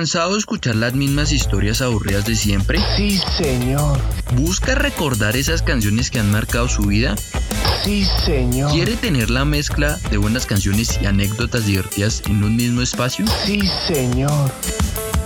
¿Cansado 0.00 0.32
de 0.32 0.38
escuchar 0.38 0.76
las 0.76 0.94
mismas 0.94 1.30
historias 1.30 1.82
aburridas 1.82 2.24
de 2.24 2.34
siempre? 2.34 2.80
Sí, 2.96 3.20
señor. 3.36 3.98
¿Busca 4.34 4.74
recordar 4.74 5.36
esas 5.36 5.60
canciones 5.60 6.10
que 6.10 6.18
han 6.18 6.30
marcado 6.30 6.68
su 6.68 6.84
vida? 6.84 7.16
Sí, 7.84 8.06
señor. 8.24 8.72
¿Quiere 8.72 8.96
tener 8.96 9.28
la 9.28 9.44
mezcla 9.44 9.98
de 10.10 10.16
buenas 10.16 10.46
canciones 10.46 10.98
y 11.02 11.04
anécdotas 11.04 11.66
divertidas 11.66 12.22
en 12.24 12.42
un 12.42 12.56
mismo 12.56 12.80
espacio? 12.80 13.26
Sí, 13.44 13.60
señor. 13.86 14.50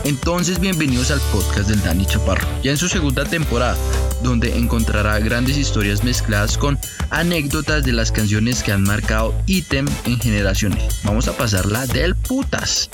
Entonces 0.02 0.58
bienvenidos 0.58 1.12
al 1.12 1.20
podcast 1.32 1.68
del 1.68 1.80
Dani 1.80 2.04
Chaparro, 2.04 2.46
ya 2.64 2.72
en 2.72 2.76
su 2.76 2.88
segunda 2.88 3.24
temporada, 3.24 3.76
donde 4.24 4.58
encontrará 4.58 5.20
grandes 5.20 5.56
historias 5.56 6.02
mezcladas 6.02 6.58
con 6.58 6.80
anécdotas 7.10 7.84
de 7.84 7.92
las 7.92 8.10
canciones 8.10 8.64
que 8.64 8.72
han 8.72 8.82
marcado 8.82 9.40
ítem 9.46 9.86
en 10.04 10.18
generaciones. 10.18 11.00
Vamos 11.04 11.28
a 11.28 11.36
pasarla 11.36 11.86
del 11.86 12.16
putas. 12.16 12.90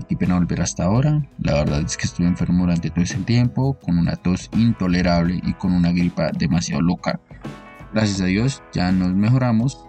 Qué 0.00 0.16
pena 0.16 0.34
volver 0.34 0.60
hasta 0.62 0.84
ahora. 0.84 1.22
La 1.38 1.54
verdad 1.54 1.80
es 1.80 1.96
que 1.96 2.06
estuve 2.06 2.26
enfermo 2.26 2.62
durante 2.62 2.90
todo 2.90 3.02
ese 3.02 3.18
tiempo, 3.18 3.78
con 3.78 3.98
una 3.98 4.16
tos 4.16 4.48
intolerable 4.56 5.40
y 5.42 5.52
con 5.54 5.72
una 5.72 5.92
gripa 5.92 6.30
demasiado 6.32 6.82
loca. 6.82 7.20
Gracias 7.92 8.20
a 8.20 8.26
Dios 8.26 8.62
ya 8.72 8.90
nos 8.92 9.14
mejoramos. 9.14 9.84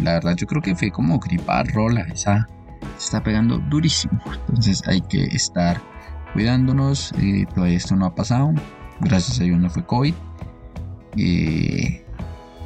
la 0.00 0.14
verdad 0.14 0.36
yo 0.36 0.46
creo 0.46 0.62
que 0.62 0.74
fue 0.74 0.90
como 0.90 1.18
gripa 1.18 1.62
rola, 1.64 2.02
esa 2.02 2.48
se 2.96 3.04
está 3.04 3.22
pegando 3.22 3.58
durísimo. 3.58 4.20
Entonces 4.48 4.82
hay 4.88 5.00
que 5.02 5.24
estar 5.24 5.80
cuidándonos. 6.32 7.12
Eh, 7.20 7.46
todavía 7.54 7.76
esto 7.76 7.96
no 7.96 8.06
ha 8.06 8.14
pasado. 8.14 8.52
Gracias 9.00 9.40
a 9.40 9.44
Dios 9.44 9.58
no 9.58 9.68
fue 9.70 9.84
COVID. 9.84 10.14
Eh, 11.16 12.04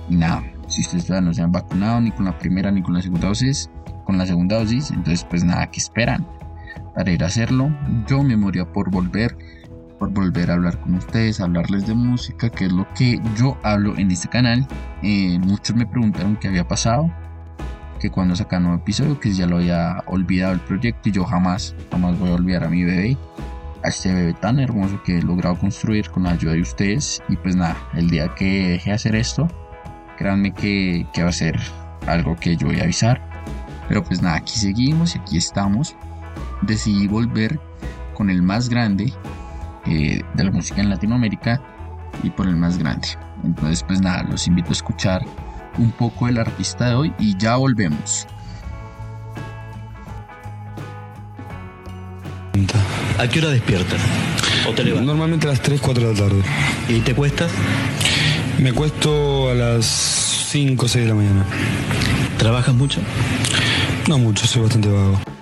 y 0.09 0.15
nada, 0.15 0.45
si 0.69 0.83
ustedes 0.83 1.07
todavía 1.07 1.29
no 1.29 1.35
se 1.35 1.43
han 1.43 1.53
vacunado 1.53 2.01
ni 2.01 2.13
con 2.13 2.25
la 2.25 2.39
primera 2.39 2.71
ni 2.71 2.83
con 2.83 2.95
la 2.95 3.03
segunda 3.03 3.29
dosis, 3.29 3.71
con 4.05 4.19
la 4.19 4.27
segunda 4.27 4.59
dosis, 4.59 4.91
entonces 4.91 5.27
pues 5.29 5.45
nada, 5.45 5.67
que 5.71 5.81
esperan? 5.81 6.27
Para 6.97 7.13
ir 7.13 7.23
a 7.23 7.27
hacerlo, 7.27 7.69
yo 8.09 8.23
me 8.23 8.39
moría 8.39 8.65
por 8.65 8.91
volver, 8.91 9.37
por 9.99 10.09
volver 10.15 10.51
a 10.51 10.55
hablar 10.55 10.81
con 10.81 10.95
ustedes, 10.95 11.43
hablarles 11.43 11.87
de 11.87 11.93
música, 11.93 12.49
que 12.49 12.65
es 12.65 12.73
lo 12.73 12.89
que 12.95 13.21
yo 13.37 13.59
hablo 13.63 13.99
en 13.99 14.11
este 14.11 14.29
canal. 14.29 14.67
Eh, 15.03 15.39
muchos 15.39 15.77
me 15.77 15.87
preguntaron 15.87 16.37
qué 16.37 16.49
había 16.49 16.67
pasado, 16.67 17.13
que 18.01 18.09
cuando 18.09 18.35
sacan 18.35 18.63
nuevo 18.63 18.79
episodio, 18.79 19.21
que 19.21 19.31
ya 19.31 19.47
lo 19.47 19.59
había 19.59 20.03
olvidado 20.07 20.55
el 20.55 20.61
proyecto 20.61 21.11
y 21.11 21.13
yo 21.13 21.25
jamás, 21.25 21.75
jamás 21.91 22.19
voy 22.19 22.31
a 22.31 22.35
olvidar 22.35 22.65
a 22.65 22.71
mi 22.71 22.83
bebé, 22.83 23.19
a 23.85 23.89
este 23.89 24.15
bebé 24.15 24.33
tan 24.33 24.59
hermoso 24.59 25.03
que 25.05 25.19
he 25.19 25.23
logrado 25.23 25.59
construir 25.59 26.09
con 26.09 26.23
la 26.23 26.31
ayuda 26.31 26.55
de 26.55 26.63
ustedes. 26.63 27.23
Y 27.29 27.37
pues 27.37 27.57
nada, 27.57 27.77
el 27.95 28.09
día 28.09 28.35
que 28.35 28.71
deje 28.71 28.89
de 28.89 28.97
hacer 28.97 29.15
esto, 29.15 29.47
créanme 30.17 30.55
que, 30.55 31.07
que 31.13 31.23
va 31.23 31.29
a 31.29 31.33
ser 31.33 31.61
algo 32.07 32.37
que 32.37 32.57
yo 32.57 32.69
voy 32.69 32.81
a 32.81 32.85
avisar 32.85 33.37
pero 33.89 34.03
pues 34.03 34.23
nada, 34.23 34.37
aquí 34.37 34.59
seguimos 34.59 35.15
y 35.15 35.19
aquí 35.19 35.37
estamos. 35.37 35.97
Decidí 36.63 37.07
volver 37.07 37.61
con 38.15 38.31
el 38.31 38.43
más 38.43 38.69
grande 38.69 39.13
eh, 39.87 40.23
de 40.35 40.45
la 40.45 40.51
música 40.51 40.81
en 40.81 40.91
Latinoamérica 40.91 41.61
y 42.23 42.31
por 42.31 42.49
el 42.49 42.57
más 42.57 42.79
grande. 42.79 43.09
Entonces 43.45 43.83
pues 43.83 44.01
nada, 44.01 44.23
los 44.25 44.47
invito 44.47 44.71
a 44.71 44.73
escuchar 44.73 45.25
un 45.79 45.91
poco 45.93 46.27
del 46.27 46.39
artista 46.39 46.89
de 46.89 46.95
hoy 46.95 47.15
y 47.19 47.37
ya 47.37 47.57
volvemos. 47.57 48.27
¿A 53.19 53.29
qué 53.29 53.39
hora 53.39 53.51
despiertas? 53.51 54.01
¿O 54.69 54.73
te 54.73 54.85
levantas? 54.85 55.07
Normalmente 55.07 55.47
a 55.47 55.51
las 55.51 55.61
3, 55.63 55.81
4 55.81 56.09
de 56.09 56.15
la 56.15 56.19
tarde. 56.19 56.43
¿Y 56.89 57.01
te 57.01 57.15
cuestas? 57.15 57.51
Me 58.59 58.73
cuesto 58.73 59.51
a 59.51 59.55
las 59.55 59.87
5, 59.87 60.89
6 60.89 61.05
de 61.05 61.09
la 61.09 61.15
mañana. 61.15 61.45
¿Trabajas 62.39 62.75
mucho? 62.75 63.01
No 64.09 64.19
mucho, 64.19 64.47
soy 64.47 64.63
bastante 64.63 64.89
vago. 64.89 65.36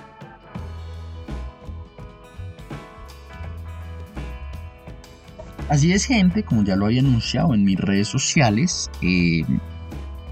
Así 5.75 5.91
es 5.91 6.05
gente, 6.05 6.43
como 6.43 6.63
ya 6.63 6.77
lo 6.77 6.85
había 6.85 7.01
anunciado 7.01 7.53
en 7.53 7.65
mis 7.65 7.77
redes 7.77 8.07
sociales, 8.07 8.89
eh, 9.01 9.43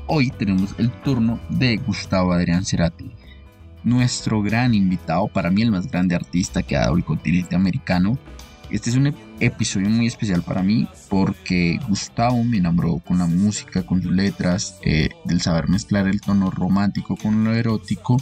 hoy 0.08 0.32
tenemos 0.32 0.74
el 0.78 0.90
turno 0.90 1.38
de 1.50 1.76
Gustavo 1.76 2.32
Adrián 2.32 2.64
Cerati, 2.64 3.12
nuestro 3.84 4.42
gran 4.42 4.74
invitado, 4.74 5.28
para 5.28 5.50
mí 5.50 5.62
el 5.62 5.72
más 5.72 5.92
grande 5.92 6.16
artista 6.16 6.64
que 6.64 6.78
ha 6.78 6.84
dado 6.84 6.96
el 6.96 7.04
continente 7.04 7.58
americano. 7.58 8.18
Este 8.70 8.90
es 8.90 8.96
un 8.96 9.08
ep- 9.08 9.18
episodio 9.42 9.90
muy 9.90 10.08
especial 10.08 10.44
para 10.44 10.64
mí 10.64 10.88
porque 11.10 11.78
Gustavo 11.90 12.42
me 12.46 12.60
enamoró 12.60 13.00
con 13.00 13.18
la 13.18 13.26
música, 13.26 13.86
con 13.86 14.02
sus 14.02 14.14
letras, 14.14 14.80
eh, 14.82 15.10
del 15.26 15.42
saber 15.42 15.68
mezclar 15.68 16.08
el 16.08 16.22
tono 16.22 16.52
romántico 16.52 17.18
con 17.18 17.44
lo 17.44 17.54
erótico. 17.54 18.16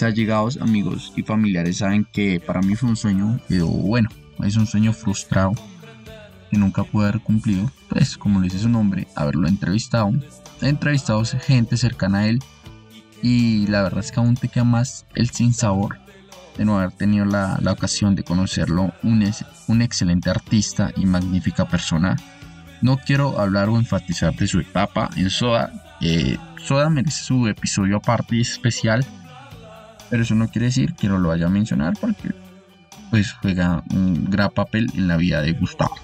Allegados 0.00 0.58
amigos 0.62 1.12
y 1.16 1.24
familiares 1.24 1.78
saben 1.78 2.06
que 2.12 2.38
para 2.38 2.62
mí 2.62 2.76
fue 2.76 2.88
un 2.88 2.96
sueño, 2.96 3.40
pero 3.48 3.66
bueno, 3.66 4.08
es 4.44 4.54
un 4.56 4.68
sueño 4.68 4.92
frustrado 4.92 5.54
que 6.50 6.58
nunca 6.58 6.84
pude 6.84 7.08
haber 7.08 7.20
cumplido, 7.20 7.70
pues 7.88 8.16
como 8.16 8.38
lo 8.38 8.44
dice 8.44 8.58
su 8.58 8.68
nombre, 8.68 9.06
haberlo 9.14 9.48
entrevistado. 9.48 10.12
He 10.60 10.68
entrevistado 10.68 11.24
gente 11.24 11.76
cercana 11.76 12.20
a 12.20 12.26
él 12.28 12.40
y 13.22 13.66
la 13.66 13.82
verdad 13.82 14.00
es 14.00 14.12
que 14.12 14.20
aún 14.20 14.36
te 14.36 14.48
queda 14.48 14.64
más 14.64 15.06
el 15.14 15.30
sinsabor 15.30 15.98
de 16.56 16.64
no 16.64 16.78
haber 16.78 16.92
tenido 16.92 17.24
la, 17.24 17.58
la 17.62 17.72
ocasión 17.72 18.16
de 18.16 18.24
conocerlo, 18.24 18.92
un, 19.04 19.82
excelente 19.82 20.28
artista 20.28 20.92
y 20.96 21.06
magnífica 21.06 21.68
persona. 21.68 22.16
No 22.82 22.98
quiero 22.98 23.40
hablar 23.40 23.68
o 23.68 23.76
enfatizar 23.76 24.34
de 24.34 24.46
su 24.46 24.60
etapa 24.60 25.08
en 25.16 25.30
Soda, 25.30 25.72
Soda 26.62 26.90
merece 26.90 27.24
su 27.24 27.46
episodio 27.46 27.96
aparte 27.96 28.36
y 28.36 28.40
especial, 28.40 29.04
pero 30.10 30.22
eso 30.22 30.34
no 30.34 30.48
quiere 30.48 30.66
decir 30.66 30.94
que 30.94 31.08
no 31.08 31.18
lo 31.18 31.28
vaya 31.28 31.46
a 31.46 31.50
mencionar 31.50 31.94
porque 32.00 32.34
pues 33.10 33.32
juega 33.32 33.82
un 33.90 34.28
gran 34.28 34.50
papel 34.50 34.90
en 34.94 35.08
la 35.08 35.16
vida 35.16 35.40
de 35.42 35.52
Gustavo. 35.52 35.96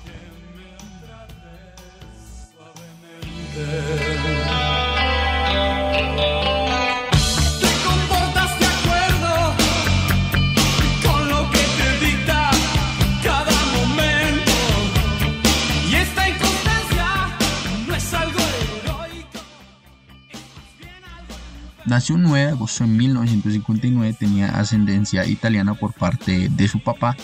Nació 21.86 22.16
el 22.16 22.22
9 22.22 22.46
de 22.46 22.52
agosto 22.52 22.84
de 22.84 22.90
1959, 22.90 24.16
tenía 24.18 24.48
ascendencia 24.58 25.26
italiana 25.26 25.74
por 25.74 25.92
parte 25.92 26.48
de 26.48 26.68
su 26.68 26.80
papá 26.80 27.14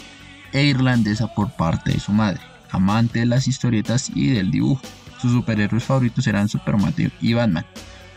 e 0.53 0.65
irlandesa 0.65 1.33
por 1.35 1.51
parte 1.57 1.93
de 1.93 2.01
su 2.01 2.13
madre, 2.13 2.41
amante 2.71 3.21
de 3.21 3.27
las 3.27 3.49
historietas 3.49 4.11
y 4.15 4.29
del 4.29 4.51
dibujo. 4.51 4.83
Sus 5.19 5.33
superhéroes 5.33 5.85
favoritos 5.85 6.27
eran 6.27 6.49
Superman 6.49 6.95
y 7.23 7.33
Batman. 7.33 7.65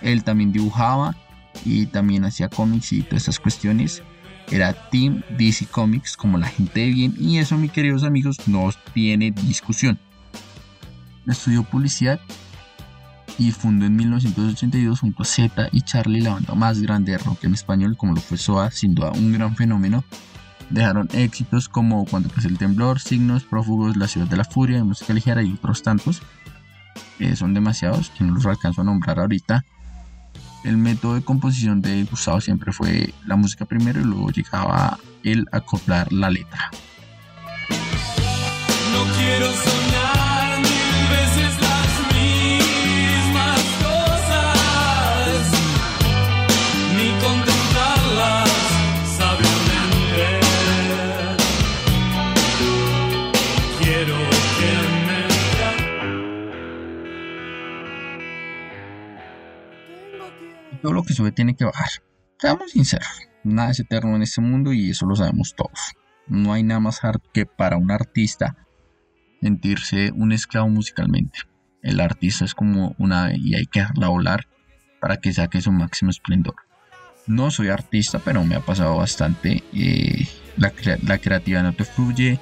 Él 0.02 0.26
también 0.26 0.52
dibujaba 0.52 1.16
y 1.64 1.86
también 1.86 2.26
hacía 2.26 2.50
cómics 2.50 2.92
y 2.92 3.04
todas 3.04 3.24
estas 3.24 3.40
cuestiones. 3.40 4.04
Era 4.52 4.74
Team 4.90 5.24
DC 5.38 5.68
Comics 5.68 6.18
como 6.18 6.38
la 6.38 6.48
gente 6.48 6.82
de 6.82 6.88
bien 6.88 7.16
y 7.18 7.38
eso, 7.38 7.58
mis 7.58 7.72
queridos 7.72 8.04
amigos, 8.04 8.38
no 8.48 8.70
tiene 8.94 9.32
discusión. 9.32 9.98
Estudió 11.26 11.64
publicidad 11.64 12.20
y 13.38 13.52
fundó 13.52 13.86
en 13.86 13.96
1982 13.96 15.00
junto 15.00 15.24
a 15.24 15.26
Z 15.26 15.70
y 15.72 15.82
Charlie 15.82 16.22
la 16.22 16.34
banda 16.34 16.56
más 16.56 16.82
grande 16.82 17.14
de 17.14 17.18
rock 17.18 17.44
en 17.44 17.54
español 17.54 17.98
como 17.98 18.14
lo 18.14 18.22
fue 18.22 18.38
SOA, 18.38 18.72
sin 18.72 18.96
duda 18.96 19.12
un 19.12 19.32
gran 19.34 19.56
fenómeno. 19.56 20.04
Dejaron 20.70 21.08
éxitos 21.14 21.70
como 21.70 22.06
Cuando 22.06 22.30
pasó 22.30 22.48
el 22.48 22.58
temblor, 22.58 23.00
Signos, 23.00 23.44
Prófugos, 23.44 23.98
La 23.98 24.08
ciudad 24.08 24.28
de 24.28 24.38
la 24.38 24.44
furia, 24.44 24.84
música 24.84 25.14
ligera 25.14 25.44
y 25.44 25.54
otros 25.54 25.84
tantos. 25.84 26.22
Eh, 27.20 27.36
son 27.36 27.54
demasiados 27.54 28.10
que 28.12 28.24
no 28.24 28.34
los 28.34 28.46
alcanzo 28.46 28.82
a 28.82 28.84
nombrar 28.84 29.20
ahorita. 29.20 29.66
El 30.64 30.78
método 30.78 31.16
de 31.16 31.22
composición 31.24 31.82
de 31.82 32.04
Gustavo 32.06 32.40
siempre 32.40 32.72
fue 32.72 33.14
la 33.26 33.36
música 33.36 33.66
primero 33.66 34.00
y 34.00 34.06
luego 34.06 34.32
llegaba 34.32 34.98
él 35.24 35.46
a 35.52 35.58
acoplar 35.58 36.12
la 36.14 36.30
letra. 36.30 36.72
No 38.94 39.04
quiero 39.18 39.48
Todo 60.84 60.94
lo 60.94 61.04
que 61.04 61.14
sube 61.14 61.32
tiene 61.32 61.56
que 61.56 61.64
bajar. 61.66 61.90
Seamos 62.38 62.72
sinceros, 62.72 63.08
nada 63.44 63.72
es 63.72 63.80
eterno 63.80 64.16
en 64.18 64.22
este 64.22 64.42
mundo 64.42 64.74
y 64.74 64.92
eso 64.92 65.06
lo 65.08 65.16
sabemos 65.16 65.56
todos. 65.56 65.94
No 66.28 66.52
hay 66.54 66.62
nada 66.64 66.80
más 66.82 67.02
hard 67.04 67.22
que 67.34 67.46
para 67.46 67.78
un 67.78 67.90
artista 67.90 68.58
sentirse 69.42 70.12
un 70.14 70.32
esclavo 70.32 70.70
musicalmente. 70.70 71.40
El 71.82 72.00
artista 72.00 72.46
es 72.46 72.54
como 72.54 72.96
una 72.98 73.32
y 73.36 73.56
hay 73.56 73.66
que 73.66 73.80
dejarla 73.82 74.08
volar 74.10 74.48
para 75.02 75.18
que 75.18 75.34
saque 75.34 75.60
su 75.62 75.72
máximo 75.72 76.12
esplendor. 76.12 76.56
No 77.28 77.50
soy 77.52 77.70
artista, 77.70 78.20
pero 78.20 78.44
me 78.44 78.56
ha 78.56 78.60
pasado 78.60 78.98
bastante. 78.98 79.64
eh, 79.74 80.28
la, 80.58 80.70
crea- 80.72 80.98
la 81.02 81.18
creatividad 81.18 81.64
no 81.64 81.74
te 81.74 81.86
fluye, 81.86 82.40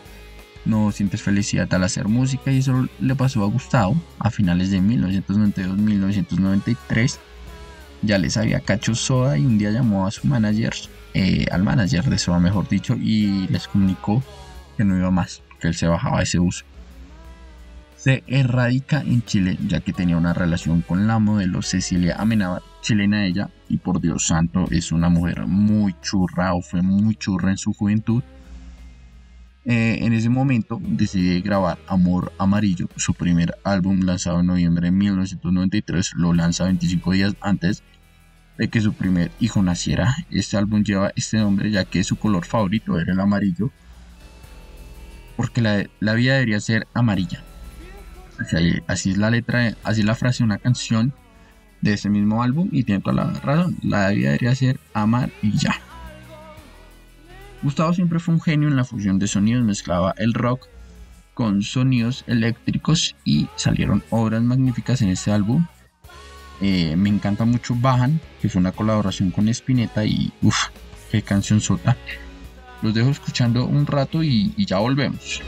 no 0.65 0.91
sientes 0.91 1.21
felicidad 1.21 1.71
al 1.73 1.83
hacer 1.83 2.07
música 2.07 2.51
y 2.51 2.57
eso 2.59 2.87
le 2.99 3.15
pasó 3.15 3.43
a 3.43 3.47
Gustavo 3.47 3.95
a 4.19 4.29
finales 4.31 4.69
de 4.71 4.79
1992-1993. 4.81 7.19
Ya 8.01 8.17
les 8.17 8.37
había 8.37 8.59
cacho 8.59 8.95
Soda 8.95 9.37
y 9.37 9.45
un 9.45 9.57
día 9.57 9.71
llamó 9.71 10.07
a 10.07 10.11
su 10.11 10.27
manager, 10.27 10.73
eh, 11.13 11.45
al 11.51 11.63
manager 11.63 12.05
de 12.05 12.17
Soda 12.17 12.39
mejor 12.39 12.67
dicho, 12.67 12.95
y 12.95 13.47
les 13.49 13.67
comunicó 13.67 14.23
que 14.77 14.83
no 14.83 14.97
iba 14.97 15.11
más, 15.11 15.43
que 15.59 15.67
él 15.67 15.75
se 15.75 15.87
bajaba 15.87 16.21
ese 16.21 16.39
uso. 16.39 16.65
Se 17.97 18.23
erradica 18.25 19.01
en 19.01 19.23
Chile 19.23 19.59
ya 19.67 19.79
que 19.81 19.93
tenía 19.93 20.17
una 20.17 20.33
relación 20.33 20.81
con 20.81 21.05
la 21.05 21.19
modelo 21.19 21.61
Cecilia 21.61 22.15
Amenábar, 22.17 22.63
chilena 22.81 23.25
ella, 23.25 23.49
y 23.69 23.77
por 23.77 24.01
Dios 24.01 24.25
santo 24.25 24.65
es 24.71 24.91
una 24.91 25.09
mujer 25.09 25.45
muy 25.45 25.95
churra 26.01 26.55
o 26.55 26.63
fue 26.63 26.81
muy 26.81 27.15
churra 27.15 27.51
en 27.51 27.57
su 27.57 27.73
juventud. 27.73 28.23
Eh, 29.63 29.99
en 30.01 30.13
ese 30.13 30.29
momento 30.29 30.79
decide 30.81 31.39
grabar 31.41 31.77
Amor 31.87 32.33
Amarillo, 32.39 32.89
su 32.95 33.13
primer 33.13 33.55
álbum 33.63 34.01
lanzado 34.01 34.39
en 34.39 34.47
noviembre 34.47 34.87
de 34.87 34.91
1993, 34.91 36.13
lo 36.15 36.33
lanza 36.33 36.65
25 36.65 37.11
días 37.11 37.35
antes 37.41 37.83
de 38.57 38.69
que 38.69 38.81
su 38.81 38.93
primer 38.93 39.31
hijo 39.39 39.61
naciera. 39.61 40.15
Este 40.31 40.57
álbum 40.57 40.83
lleva 40.83 41.11
este 41.15 41.37
nombre 41.37 41.69
ya 41.69 41.85
que 41.85 42.03
su 42.03 42.15
color 42.15 42.45
favorito 42.45 42.99
era 42.99 43.13
el 43.13 43.19
amarillo, 43.19 43.71
porque 45.37 45.61
la, 45.61 45.85
la 45.99 46.13
vida 46.15 46.33
debería 46.33 46.59
ser 46.59 46.87
amarilla. 46.93 47.43
Así 48.87 49.11
es 49.11 49.17
la 49.17 49.29
letra, 49.29 49.75
así 49.83 50.01
es 50.01 50.07
la 50.07 50.15
frase 50.15 50.39
de 50.39 50.45
una 50.45 50.57
canción 50.57 51.13
de 51.81 51.93
ese 51.93 52.09
mismo 52.09 52.41
álbum 52.41 52.69
y 52.71 52.83
tiene 52.83 53.01
toda 53.01 53.25
la 53.25 53.39
razón. 53.39 53.77
La 53.83 54.09
vida 54.09 54.29
debería 54.29 54.55
ser 54.55 54.79
amar 54.93 55.31
y 55.43 55.57
ya. 55.57 55.79
Gustavo 57.63 57.93
siempre 57.93 58.19
fue 58.19 58.33
un 58.33 58.41
genio 58.41 58.67
en 58.67 58.75
la 58.75 58.85
fusión 58.85 59.19
de 59.19 59.27
sonidos, 59.27 59.63
mezclaba 59.63 60.15
el 60.17 60.33
rock 60.33 60.67
con 61.33 61.61
sonidos 61.61 62.23
eléctricos 62.27 63.15
y 63.23 63.47
salieron 63.55 64.03
obras 64.09 64.41
magníficas 64.41 65.01
en 65.01 65.09
este 65.09 65.31
álbum. 65.31 65.65
Eh, 66.59 66.95
me 66.95 67.09
encanta 67.09 67.45
mucho 67.45 67.75
Bajan, 67.75 68.19
que 68.41 68.49
fue 68.49 68.59
una 68.59 68.71
colaboración 68.71 69.31
con 69.31 69.47
Spinetta 69.47 70.05
y 70.05 70.31
uff, 70.41 70.67
qué 71.11 71.21
canción 71.21 71.61
sota. 71.61 71.97
Los 72.81 72.93
dejo 72.93 73.09
escuchando 73.09 73.65
un 73.65 73.85
rato 73.85 74.23
y, 74.23 74.53
y 74.57 74.65
ya 74.65 74.79
volvemos. 74.79 75.41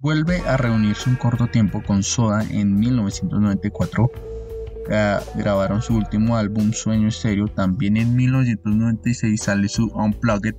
Vuelve 0.00 0.40
a 0.46 0.56
reunirse 0.56 1.10
un 1.10 1.16
corto 1.16 1.46
tiempo 1.48 1.82
con 1.82 2.02
Soda 2.02 2.42
en 2.50 2.74
1994. 2.78 4.10
Gra- 4.88 5.22
grabaron 5.36 5.82
su 5.82 5.94
último 5.94 6.36
álbum 6.36 6.72
Sueño 6.72 7.08
Estéreo. 7.08 7.48
También 7.48 7.96
en 7.98 8.16
1996 8.16 9.42
sale 9.42 9.68
su 9.68 9.86
Unplugged 9.94 10.54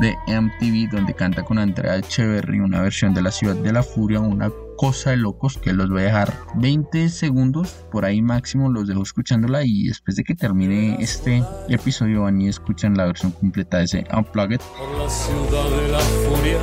de 0.00 0.14
MTV 0.26 0.90
donde 0.90 1.12
canta 1.12 1.42
con 1.44 1.58
Andrea 1.58 1.96
Echeverry 1.98 2.60
una 2.60 2.80
versión 2.80 3.12
de 3.12 3.20
La 3.20 3.30
Ciudad 3.30 3.56
de 3.56 3.70
la 3.72 3.82
Furia, 3.82 4.20
una 4.20 4.50
cosa 4.78 5.10
de 5.10 5.18
locos 5.18 5.58
que 5.58 5.74
los 5.74 5.90
voy 5.90 6.00
a 6.00 6.04
dejar 6.06 6.32
20 6.54 7.10
segundos 7.10 7.68
por 7.92 8.06
ahí 8.06 8.22
máximo 8.22 8.70
los 8.70 8.88
dejo 8.88 9.02
escuchándola 9.02 9.62
y 9.62 9.88
después 9.88 10.16
de 10.16 10.24
que 10.24 10.34
termine 10.34 10.96
este 11.00 11.44
episodio 11.68 12.22
van 12.22 12.40
y 12.40 12.48
escuchan 12.48 12.96
la 12.96 13.04
versión 13.04 13.32
completa 13.32 13.76
de 13.76 13.84
ese 13.84 14.06
Unplugged 14.16 14.60
la 14.96 15.10
ciudad 15.10 15.68
de 15.82 15.88
la 15.92 15.98
furia. 15.98 16.58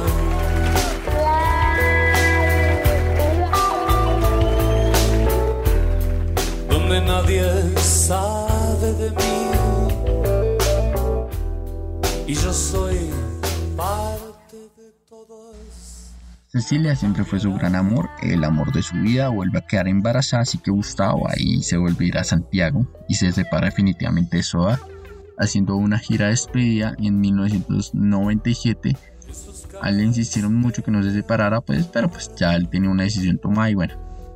Nadie 7.06 7.44
sabe 7.78 8.94
de 8.94 9.12
mí. 9.12 9.48
Y 12.26 12.34
yo 12.34 12.52
soy 12.52 13.10
parte 13.76 14.58
de 14.76 14.92
todos. 15.08 16.12
Cecilia 16.48 16.96
siempre 16.96 17.24
fue 17.24 17.40
su 17.40 17.54
gran 17.54 17.76
amor, 17.76 18.10
el 18.22 18.44
amor 18.44 18.74
de 18.74 18.82
su 18.82 18.96
vida, 18.96 19.30
vuelve 19.30 19.60
a 19.60 19.62
quedar 19.62 19.88
embarazada, 19.88 20.42
así 20.42 20.58
que 20.58 20.72
Gustavo 20.72 21.30
ahí 21.30 21.62
se 21.62 21.78
vuelve 21.78 22.12
a 22.18 22.24
Santiago 22.24 22.88
y 23.08 23.16
se 23.16 23.32
separa 23.32 23.68
definitivamente 23.68 24.38
de 24.38 24.44
Soda, 24.44 24.80
haciendo 25.38 25.76
una 25.76 26.00
gira 26.00 26.26
de 26.26 26.32
despedida 26.32 26.96
en 26.98 27.20
1997. 27.20 28.98
A 29.82 29.90
él 29.90 29.98
le 29.98 30.04
insistieron 30.04 30.56
mucho 30.56 30.84
que 30.84 30.92
no 30.92 31.04
se 31.04 31.14
separara, 31.14 31.62
pues, 31.62 31.86
pero 31.88 32.10
pues 32.10 32.32
ya 32.36 32.56
él 32.56 32.68
tenía 32.70 32.90
una 32.90 33.04
decisión 33.04 33.38
tomada 33.38 33.70
y 33.70 33.76
bueno, 33.76 33.94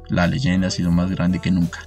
la 0.09 0.27
leyenda 0.27 0.67
ha 0.67 0.71
sido 0.71 0.91
más 0.91 1.09
grande 1.09 1.39
que 1.39 1.49
nunca. 1.49 1.79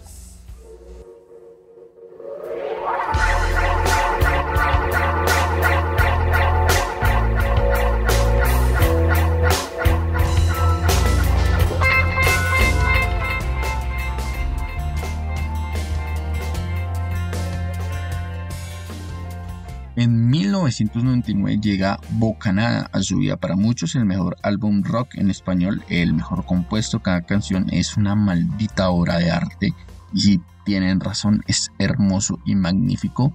En 19.97 20.29
1999 20.29 21.61
llega 21.61 22.01
Bocanada 22.11 22.91
a 22.93 23.01
su 23.01 23.19
vida. 23.19 23.37
Para 23.37 23.55
muchos 23.55 23.95
el 23.95 24.05
mejor 24.05 24.37
álbum 24.43 24.83
rock 24.83 25.15
en 25.15 25.31
español, 25.31 25.85
el 25.89 26.15
mejor 26.15 26.45
compuesto. 26.45 27.01
Cada 27.01 27.23
canción 27.23 27.67
es 27.71 27.97
una 27.97 28.17
maldita 28.17 28.91
obra 28.91 29.19
de 29.19 29.31
arte. 29.31 29.73
Y 30.13 30.21
si 30.21 30.41
tienen 30.65 30.99
razón, 30.99 31.45
es 31.47 31.71
hermoso 31.79 32.41
y 32.45 32.57
magnífico. 32.57 33.33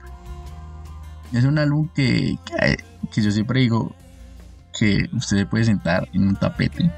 Es 1.32 1.46
un 1.46 1.60
álbum 1.60 1.88
que, 1.96 2.38
que, 3.12 3.22
yo 3.22 3.32
siempre 3.32 3.62
digo 3.62 3.96
que 4.78 5.10
usted 5.14 5.38
se 5.38 5.46
puede 5.46 5.64
sentar 5.64 6.10
en 6.12 6.28
un 6.28 6.36
tapete, 6.36 6.92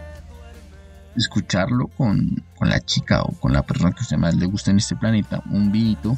escucharlo 1.15 1.87
con, 1.87 2.43
con 2.57 2.69
la 2.69 2.79
chica 2.79 3.21
o 3.21 3.33
con 3.39 3.53
la 3.53 3.61
persona 3.61 3.91
que 3.91 3.99
a 3.99 4.03
usted 4.03 4.17
más 4.17 4.35
le 4.35 4.47
gusta 4.47 4.71
en 4.71 4.77
este 4.77 4.95
planeta, 4.95 5.43
un 5.51 5.71
vinito 5.71 6.17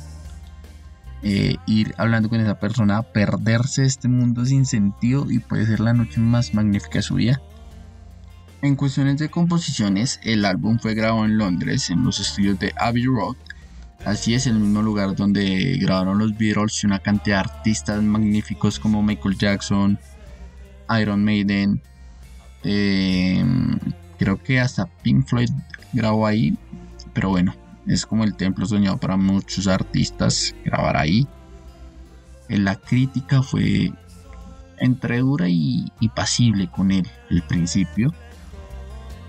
eh, 1.23 1.55
ir 1.67 1.95
hablando 1.97 2.29
con 2.29 2.41
esa 2.41 2.59
persona, 2.59 3.01
perderse 3.01 3.85
este 3.85 4.09
mundo 4.09 4.45
sin 4.45 4.65
sentido 4.65 5.31
y 5.31 5.39
puede 5.39 5.65
ser 5.65 5.79
la 5.79 5.93
noche 5.93 6.19
más 6.19 6.53
magnífica 6.53 6.99
de 6.99 7.01
su 7.01 7.15
vida. 7.15 7.41
En 8.61 8.75
cuestiones 8.75 9.17
de 9.17 9.29
composiciones, 9.29 10.19
el 10.23 10.45
álbum 10.45 10.79
fue 10.79 10.93
grabado 10.93 11.25
en 11.25 11.37
Londres, 11.37 11.89
en 11.89 12.03
los 12.03 12.19
estudios 12.19 12.59
de 12.59 12.73
Abbey 12.77 13.05
Road. 13.05 13.35
Así 14.05 14.33
es, 14.33 14.47
el 14.47 14.59
mismo 14.59 14.81
lugar 14.81 15.15
donde 15.15 15.77
grabaron 15.79 16.17
los 16.17 16.37
Beatles 16.37 16.83
y 16.83 16.87
una 16.87 16.99
cantidad 16.99 17.43
de 17.43 17.49
artistas 17.51 18.03
magníficos 18.03 18.79
como 18.79 19.01
Michael 19.01 19.37
Jackson, 19.37 19.97
Iron 20.99 21.23
Maiden. 21.23 21.81
eh, 22.63 23.45
creo 24.17 24.41
que 24.41 24.59
hasta 24.59 24.85
Pink 25.01 25.25
Floyd 25.25 25.49
grabó 25.91 26.27
ahí, 26.27 26.57
pero 27.13 27.29
bueno, 27.29 27.53
es 27.87 28.05
como 28.05 28.23
el 28.23 28.35
templo 28.35 28.65
soñado 28.65 28.97
para 28.97 29.17
muchos 29.17 29.67
artistas 29.67 30.55
grabar 30.63 30.97
ahí. 30.97 31.27
Eh, 32.49 32.57
La 32.57 32.75
crítica 32.75 33.41
fue 33.41 33.91
entre 34.79 35.19
dura 35.19 35.47
y, 35.49 35.91
pasible 36.15 36.69
con 36.69 36.91
él 36.91 37.07
al 37.29 37.41
principio. 37.43 38.13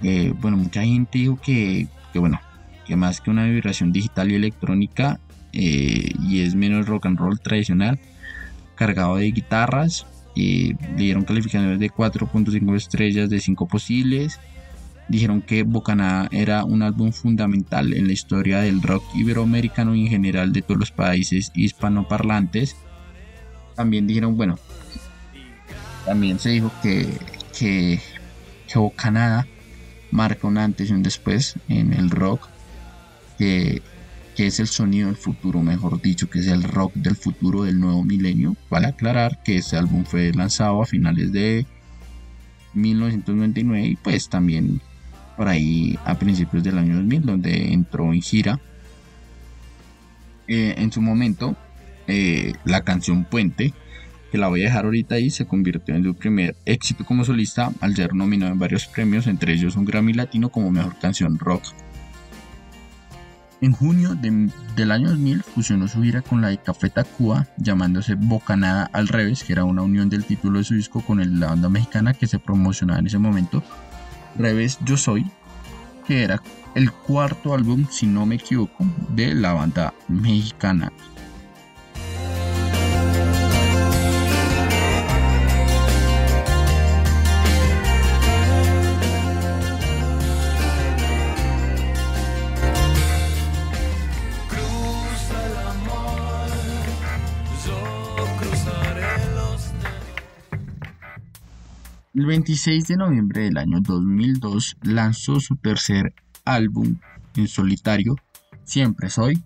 Eh, 0.03 0.35
bueno, 0.41 0.57
mucha 0.57 0.83
gente 0.83 1.19
dijo 1.19 1.39
que, 1.41 1.89
que, 2.13 2.19
bueno, 2.19 2.41
que 2.87 2.97
más 2.97 3.21
que 3.21 3.31
una 3.31 3.45
vibración 3.45 3.93
digital 3.93 4.31
y 4.31 4.35
electrónica 4.35 5.21
eh, 5.53 6.13
y 6.21 6.41
es 6.41 6.55
menos 6.55 6.87
rock 6.87 7.07
and 7.07 7.19
roll 7.19 7.41
tradicional, 7.41 7.99
cargado 8.75 9.17
de 9.17 9.31
guitarras. 9.31 10.07
le 10.35 10.77
dieron 10.97 11.25
calificaciones 11.25 11.79
de 11.79 11.91
4.5 11.91 12.77
estrellas 12.77 13.31
de 13.31 13.41
5 13.41 13.67
posibles. 13.67 14.41
Dijeron 15.09 15.43
que 15.43 15.63
Bocanada 15.63 16.29
era 16.33 16.65
un 16.65 16.83
álbum 16.83 17.13
fundamental 17.13 17.93
en 17.93 18.07
la 18.07 18.13
historia 18.13 18.61
del 18.61 18.83
rock 18.83 19.05
iberoamericano 19.15 19.95
y 19.95 20.03
en 20.03 20.09
general 20.09 20.53
de 20.53 20.63
todos 20.63 20.81
los 20.81 20.91
países 20.91 21.53
hispanoparlantes. 21.55 22.77
También 23.77 24.07
dijeron, 24.07 24.37
bueno, 24.37 24.59
también 26.07 26.39
se 26.39 26.51
dijo 26.51 26.73
que, 26.83 27.09
que, 27.59 28.01
que 28.67 28.79
Bocanada 28.79 29.47
marca 30.11 30.47
un 30.47 30.59
antes 30.59 30.91
y 30.91 30.93
un 30.93 31.03
después 31.03 31.57
en 31.69 31.93
el 31.93 32.11
rock, 32.11 32.49
que 33.37 33.83
que 34.35 34.47
es 34.47 34.61
el 34.61 34.67
sonido 34.67 35.07
del 35.07 35.17
futuro, 35.17 35.63
mejor 35.63 36.01
dicho, 36.01 36.29
que 36.29 36.41
es 36.41 36.49
el 36.49 36.63
rock 36.63 36.93
del 36.95 37.17
futuro 37.17 37.63
del 37.63 37.79
nuevo 37.79 38.03
milenio. 38.03 38.57
Vale 38.69 38.89
aclarar 38.89 39.43
que 39.43 39.57
este 39.57 39.77
álbum 39.77 40.05
fue 40.05 40.33
lanzado 40.33 40.83
a 40.83 40.87
finales 40.87 41.33
de 41.33 41.67
1999 42.75 43.87
y 43.87 43.97
pues 43.97 44.29
también 44.29 44.81
por 45.37 45.49
ahí 45.49 45.99
a 46.05 46.15
principios 46.17 46.63
del 46.63 46.79
año 46.79 46.97
2000 46.97 47.23
donde 47.23 47.73
entró 47.73 48.13
en 48.13 48.23
gira. 48.23 48.61
Eh, 50.47 50.75
en 50.77 50.93
su 50.93 51.01
momento 51.01 51.57
eh, 52.07 52.53
la 52.65 52.83
canción 52.83 53.25
Puente, 53.25 53.73
que 54.31 54.39
la 54.39 54.49
voy 54.49 54.63
a 54.63 54.65
dejar 54.65 54.85
ahorita 54.85 55.15
ahí, 55.15 55.31
se 55.31 55.47
convirtió 55.47 55.95
en 55.95 56.05
su 56.05 56.15
primer 56.15 56.57
éxito 56.67 57.05
como 57.05 57.25
solista 57.25 57.73
al 57.81 57.97
ser 57.97 58.15
nominado 58.15 58.53
en 58.53 58.59
varios 58.59 58.87
premios, 58.87 59.27
entre 59.27 59.55
ellos 59.55 59.77
un 59.77 59.85
Grammy 59.85 60.13
Latino 60.13 60.51
como 60.51 60.71
mejor 60.71 60.99
canción 60.99 61.39
rock. 61.39 61.65
En 63.61 63.73
junio 63.73 64.15
del 64.15 64.91
año 64.91 65.09
2000 65.09 65.43
fusionó 65.43 65.89
su 65.89 66.03
gira 66.03 66.21
con 66.21 66.43
la 66.43 66.49
de 66.49 66.59
Café 66.59 66.91
Tacuba, 66.91 67.47
llamándose 67.57 68.15
Bocanada 68.15 68.91
al 68.93 69.09
revés, 69.09 69.43
que 69.43 69.55
era 69.55 69.65
una 69.65 69.81
unión 69.81 70.11
del 70.11 70.27
título 70.27 70.59
de 70.59 70.65
su 70.65 70.75
disco 70.75 71.01
con 71.01 71.41
la 71.41 71.47
banda 71.47 71.71
mexicana 71.71 72.13
que 72.13 72.27
se 72.27 72.39
promocionaba 72.39 72.99
en 72.99 73.07
ese 73.07 73.17
momento, 73.17 73.63
Revés 74.37 74.79
Yo 74.85 74.97
Soy, 74.97 75.27
que 76.07 76.23
era 76.23 76.43
el 76.75 76.93
cuarto 76.93 77.55
álbum, 77.55 77.87
si 77.91 78.07
no 78.07 78.27
me 78.27 78.37
equivoco, 78.37 78.85
de 79.11 79.35
la 79.35 79.53
banda 79.53 79.95
mexicana. 80.09 80.93
El 102.25 102.29
26 102.29 102.89
de 102.89 102.97
noviembre 102.97 103.43
del 103.43 103.59
año 103.59 103.81
2002 103.83 104.79
lanzó 104.81 105.41
su 105.41 105.57
tercer 105.57 106.15
álbum 106.47 106.99
en 107.37 107.49
solitario, 107.49 108.17
Siempre 108.65 109.11
Soy, 109.11 109.45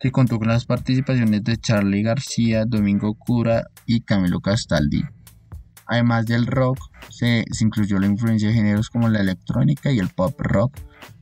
que 0.00 0.10
contó 0.10 0.38
con 0.38 0.48
las 0.48 0.64
participaciones 0.64 1.44
de 1.44 1.58
Charlie 1.58 2.02
García, 2.02 2.64
Domingo 2.64 3.12
Cura 3.12 3.64
y 3.84 4.00
Camilo 4.00 4.40
Castaldi. 4.40 5.02
Además 5.84 6.24
del 6.24 6.46
rock, 6.46 6.78
se, 7.10 7.44
incluyó 7.60 7.98
la 7.98 8.06
influencia 8.06 8.48
de 8.48 8.54
géneros 8.54 8.88
como 8.88 9.10
la 9.10 9.20
electrónica 9.20 9.92
y 9.92 9.98
el 9.98 10.08
pop 10.08 10.40
rock. 10.40 10.74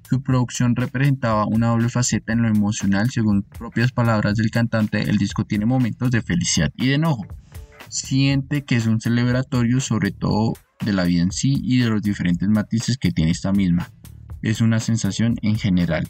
Su 0.08 0.22
producción 0.22 0.76
representaba 0.76 1.44
una 1.44 1.70
doble 1.70 1.88
faceta 1.88 2.34
en 2.34 2.42
lo 2.42 2.48
emocional, 2.48 3.10
según 3.10 3.42
propias 3.42 3.90
palabras 3.90 4.36
del 4.36 4.52
cantante, 4.52 5.02
el 5.02 5.18
disco 5.18 5.44
tiene 5.44 5.66
momentos 5.66 6.12
de 6.12 6.22
felicidad 6.22 6.70
y 6.76 6.86
de 6.86 6.94
enojo. 6.94 7.26
Siente 7.88 8.64
que 8.64 8.76
es 8.76 8.86
un 8.86 9.00
celebratorio 9.00 9.80
sobre 9.80 10.12
todo 10.12 10.54
de 10.84 10.92
la 10.92 11.04
vida 11.04 11.22
en 11.22 11.32
sí 11.32 11.60
y 11.62 11.78
de 11.78 11.88
los 11.88 12.02
diferentes 12.02 12.48
matices 12.48 12.98
que 12.98 13.12
tiene 13.12 13.30
esta 13.30 13.52
misma. 13.52 13.90
Es 14.42 14.60
una 14.60 14.80
sensación 14.80 15.36
en 15.42 15.56
general. 15.56 16.08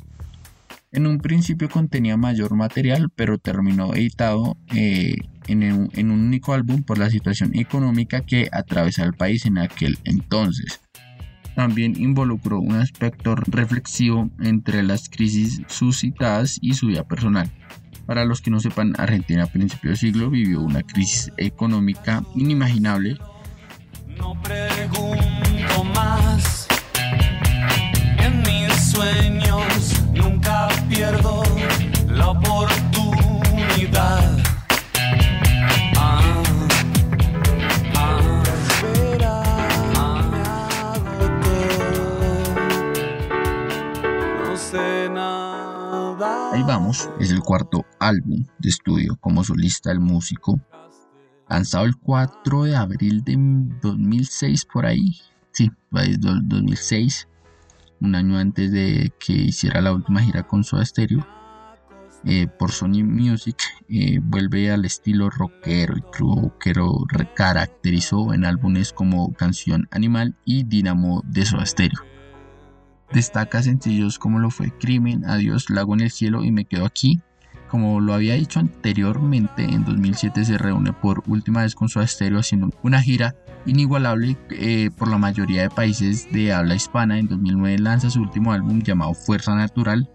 En 0.95 1.09
un 1.09 1.19
principio 1.19 1.69
contenía 1.69 2.17
mayor 2.17 2.55
material, 2.55 3.11
pero 3.17 3.39
terminó 3.39 3.95
editado 3.95 4.57
eh, 4.73 5.17
en, 5.49 5.73
un, 5.73 6.11
único 6.11 6.55
álbum 6.55 6.85
por 6.85 6.99
la 6.99 7.11
situación 7.11 7.51
económica 7.57 8.21
que 8.21 8.49
atravesaba 8.53 9.09
el 9.09 9.15
país 9.15 9.45
en 9.45 9.59
aquel 9.59 9.99
entonces. 10.05 10.81
También 11.57 12.01
involucró 12.01 12.61
un 12.61 12.77
aspecto 12.77 13.35
reflexivo 13.35 14.31
entre 14.41 14.85
las 14.85 15.09
crisis 15.09 15.63
suscitadas 15.67 16.59
y 16.61 16.75
su 16.75 16.87
vida 16.87 17.03
personal. 17.03 17.51
Para 18.07 18.25
los 18.25 18.41
que 18.41 18.53
no 18.53 18.61
sepan, 18.61 18.93
Argentina 18.97 19.45
a 19.45 19.53
principios 19.53 19.95
de 19.95 20.09
siglo 20.09 20.31
vivió 20.31 20.61
una 20.61 20.83
crisis 20.83 21.33
económica 21.39 22.23
inimaginable 22.37 23.19
no 24.25 24.35
pregunto 24.43 25.85
más. 25.95 26.67
En 28.19 28.41
mis 28.41 28.73
sueños 28.91 30.03
nunca 30.15 30.69
pierdo 30.89 31.43
la 32.09 32.29
oportunidad. 32.29 32.79
Ah, 35.97 36.43
ah, 37.95 38.23
no 44.47 44.57
sé 44.57 45.11
nada. 45.11 46.53
Ahí 46.55 46.63
vamos, 46.63 47.11
es 47.21 47.31
el 47.31 47.41
cuarto 47.41 47.85
álbum 48.01 48.47
de 48.59 48.71
estudio 48.71 49.19
como 49.21 49.45
solista 49.45 49.91
del 49.91 50.01
músico 50.01 50.59
lanzado 51.49 51.85
el 51.85 51.97
4 51.97 52.65
de 52.65 52.77
abril 52.77 53.23
de 53.25 53.37
2006 53.83 54.65
por 54.67 54.87
ahí, 54.87 55.17
sí, 55.53 55.71
2006, 55.91 57.29
un 58.01 58.15
año 58.15 58.39
antes 58.39 58.73
de 58.73 59.13
que 59.19 59.33
hiciera 59.33 59.81
la 59.81 59.93
última 59.93 60.23
gira 60.23 60.43
con 60.43 60.65
Soda. 60.65 60.85
Eh, 62.27 62.47
por 62.47 62.73
Sony 62.73 63.05
Music 63.05 63.59
eh, 63.87 64.19
vuelve 64.23 64.71
al 64.71 64.87
estilo 64.87 65.29
rockero 65.29 65.95
y 65.95 66.73
lo 66.73 67.05
caracterizó 67.35 68.33
en 68.33 68.47
álbumes 68.47 68.95
como 68.95 69.35
Canción 69.35 69.89
Animal 69.91 70.35
y 70.47 70.65
Dynamo 70.65 71.23
de 71.27 71.45
Soda. 71.45 71.65
Destaca 73.13 73.63
sencillos 73.63 74.19
como 74.19 74.39
lo 74.39 74.51
fue 74.51 74.73
Crimen, 74.79 75.25
Adiós, 75.27 75.69
Lago 75.69 75.95
en 75.95 76.01
el 76.01 76.11
Cielo 76.11 76.45
y 76.45 76.51
Me 76.51 76.65
Quedo 76.65 76.87
Aquí, 76.87 77.21
como 77.75 78.01
lo 78.01 78.15
había 78.15 78.35
dicho 78.35 78.61
anteriormente, 78.61 79.65
en 79.65 79.85
2007 79.85 80.45
se 80.45 80.59
reúne 80.59 80.93
por 80.93 81.25
última 81.27 81.63
vez 81.63 81.75
con 81.75 81.89
su 81.89 82.01
Stereo 82.07 82.39
haciendo 82.39 82.71
una 82.85 83.03
gira 83.03 83.35
inigualable 83.67 84.37
eh, 84.51 84.91
por 84.97 85.09
la 85.09 85.19
mayoría 85.19 85.63
de 85.63 85.71
países 85.71 86.31
de 86.31 86.53
habla 86.53 86.77
hispana. 86.77 87.19
En 87.19 87.27
2009 87.27 87.81
lanza 87.81 88.11
su 88.11 88.21
último 88.21 88.53
álbum 88.53 88.81
llamado 88.81 89.13
Fuerza 89.15 89.57
Natural. 89.57 90.09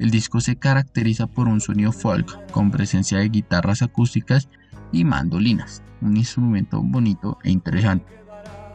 El 0.00 0.10
disco 0.10 0.40
se 0.40 0.56
caracteriza 0.56 1.28
por 1.28 1.46
un 1.46 1.60
sonido 1.60 1.92
folk 1.92 2.50
con 2.50 2.72
presencia 2.72 3.18
de 3.18 3.28
guitarras 3.28 3.82
acústicas 3.82 4.48
y 4.90 5.04
mandolinas, 5.04 5.84
un 6.00 6.16
instrumento 6.16 6.82
bonito 6.82 7.38
e 7.44 7.52
interesante. 7.52 8.18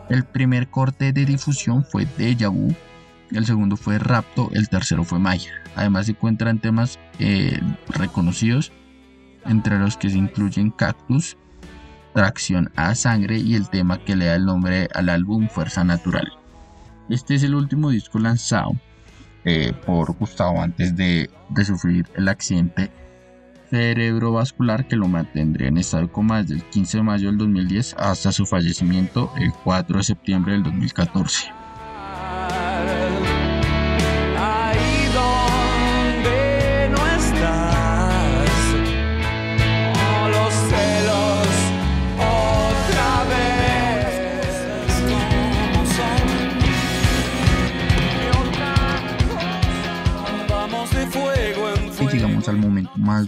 El 0.10 0.24
primer 0.24 0.70
corte 0.70 1.12
de 1.12 1.26
difusión 1.26 1.84
fue 1.84 2.08
Deja 2.18 2.48
Vu, 2.48 2.74
el 3.34 3.46
segundo 3.46 3.78
fue 3.78 4.00
Rapto, 4.00 4.50
el 4.54 4.70
tercero 4.70 5.04
fue 5.04 5.20
Maya. 5.20 5.52
Además 5.76 6.06
se 6.06 6.12
encuentran 6.12 6.60
temas 6.60 7.00
eh, 7.20 7.60
reconocidos, 7.90 8.72
entre 9.46 9.80
los 9.80 9.98
que 9.98 10.10
se 10.10 10.18
incluyen 10.18 10.72
Cactus, 10.72 11.38
Tracción 12.14 12.72
a 12.76 12.94
Sangre 12.94 13.38
y 13.38 13.56
el 13.56 13.70
tema 13.70 14.04
que 14.04 14.16
le 14.16 14.26
da 14.26 14.36
el 14.36 14.46
nombre 14.46 14.90
al 14.94 15.10
álbum 15.10 15.48
Fuerza 15.48 15.84
Natural. 15.84 16.30
Este 17.10 17.36
es 17.36 17.44
el 17.44 17.56
último 17.56 17.90
disco 17.90 18.20
lanzado 18.20 18.72
eh, 19.46 19.74
por 19.86 20.12
Gustavo 20.14 20.62
antes 20.62 20.96
de, 20.96 21.30
sufrir 21.66 22.08
el 22.16 22.28
accidente 22.28 22.92
cerebrovascular 23.70 24.88
que 24.88 24.98
lo 24.98 25.08
mantendría 25.08 25.70
en 25.70 25.78
estado 25.78 26.04
de 26.04 26.12
coma 26.12 26.42
desde 26.42 26.56
el 26.56 26.64
15 26.64 26.98
de 26.98 27.04
mayo 27.04 27.28
del 27.30 27.38
2010 27.38 27.96
hasta 27.98 28.34
su 28.34 28.46
fallecimiento 28.46 29.32
el 29.38 29.54
4 29.64 29.98
de 29.98 30.04
septiembre 30.04 30.54
del 30.54 30.64
2014. 30.64 31.61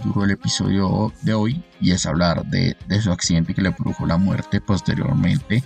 Duro 0.04 0.22
del 0.22 0.32
episodio 0.32 1.12
de 1.22 1.34
hoy 1.34 1.64
y 1.80 1.92
es 1.92 2.06
hablar 2.06 2.44
de, 2.46 2.76
su 3.00 3.10
accidente 3.10 3.54
que 3.54 3.62
le 3.62 3.72
produjo 3.72 4.06
la 4.06 4.16
muerte 4.16 4.60
posteriormente. 4.60 5.64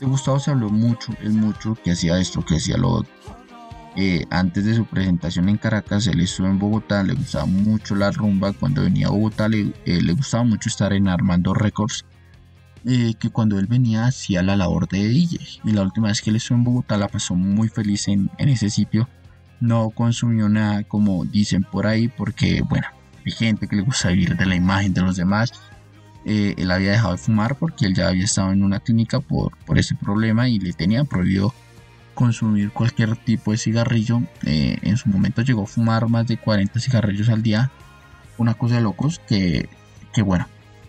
De 0.00 0.06
Gustavo 0.06 0.40
se 0.40 0.50
habló 0.50 0.70
mucho, 0.70 1.12
es 1.22 1.32
mucho, 1.32 1.76
que 1.84 1.92
hacía 1.92 2.18
esto, 2.18 2.44
que 2.44 2.56
hacía 2.56 2.76
lo 2.76 2.88
otro. 2.88 3.12
Eh, 3.96 4.24
antes 4.30 4.64
de 4.64 4.74
su 4.74 4.86
presentación 4.86 5.48
en 5.48 5.58
Caracas, 5.58 6.06
él 6.06 6.20
estuvo 6.20 6.46
en 6.46 6.58
Bogotá, 6.58 7.02
le 7.02 7.14
gustaba 7.14 7.46
mucho 7.46 7.94
la 7.94 8.10
rumba. 8.10 8.52
Cuando 8.52 8.82
venía 8.82 9.08
a 9.08 9.10
Bogotá, 9.10 9.48
le, 9.48 9.72
eh, 9.84 10.00
le 10.00 10.12
gustaba 10.14 10.44
mucho 10.44 10.68
estar 10.68 10.92
en 10.92 11.08
Armando 11.08 11.52
Records. 11.52 12.04
Eh, 12.86 13.12
que 13.18 13.28
cuando 13.28 13.58
él 13.58 13.66
venía 13.66 14.06
hacía 14.06 14.42
la 14.42 14.56
labor 14.56 14.88
de 14.88 15.06
DJ. 15.06 15.38
Y 15.64 15.72
la 15.72 15.82
última 15.82 16.08
vez 16.08 16.22
que 16.22 16.30
él 16.30 16.36
estuvo 16.36 16.56
en 16.56 16.64
Bogotá 16.64 16.96
la 16.96 17.08
pasó 17.08 17.34
muy 17.34 17.68
feliz 17.68 18.08
en, 18.08 18.30
en 18.38 18.48
ese 18.48 18.70
sitio 18.70 19.06
no 19.60 19.90
consumió 19.90 20.48
nada 20.48 20.82
como 20.84 21.24
dicen 21.24 21.62
por 21.62 21.86
ahí 21.86 22.08
porque 22.08 22.62
bueno 22.68 22.86
hay 23.24 23.32
gente 23.32 23.66
que 23.66 23.76
le 23.76 23.82
gusta 23.82 24.08
vivir 24.08 24.36
de 24.36 24.46
la 24.46 24.54
imagen 24.54 24.94
de 24.94 25.02
los 25.02 25.16
demás 25.16 25.52
eh, 26.24 26.54
él 26.58 26.70
había 26.70 26.92
dejado 26.92 27.12
de 27.12 27.18
fumar 27.18 27.56
porque 27.56 27.86
él 27.86 27.94
ya 27.94 28.08
había 28.08 28.24
estado 28.24 28.52
en 28.52 28.62
una 28.62 28.80
clínica 28.80 29.20
por, 29.20 29.56
por 29.64 29.78
ese 29.78 29.94
problema 29.94 30.48
y 30.48 30.58
le 30.58 30.72
tenían 30.72 31.06
prohibido 31.06 31.54
consumir 32.14 32.70
cualquier 32.72 33.16
tipo 33.16 33.52
de 33.52 33.56
cigarrillo. 33.56 34.22
Eh, 34.44 34.78
en 34.82 34.96
su 34.96 35.08
momento 35.08 35.42
llegó 35.42 35.62
a 35.62 35.66
fumar 35.66 36.08
más 36.08 36.26
de 36.26 36.36
40 36.36 36.78
cigarrillos 36.80 37.28
al 37.30 37.42
día. 37.42 37.70
Una 38.36 38.54
cosa 38.54 38.76
de 38.76 38.82
locos 38.82 39.20
que, 39.26 39.68
que 40.12 40.22
bueno, 40.22 40.46